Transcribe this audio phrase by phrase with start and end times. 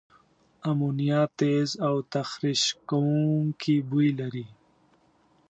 [0.69, 4.45] امونیا تیز او تخریش کوونکي بوی لري.